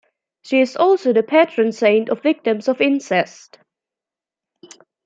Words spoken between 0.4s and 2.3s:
She is also the patron saint of